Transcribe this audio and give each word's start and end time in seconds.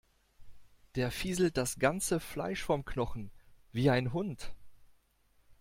Der 0.95 1.11
fieselt 1.11 1.57
das 1.57 1.77
ganze 1.77 2.19
Fleisch 2.19 2.63
vom 2.63 2.85
Knochen, 2.85 3.29
wie 3.71 3.91
ein 3.91 4.13
Hund. 4.13 4.51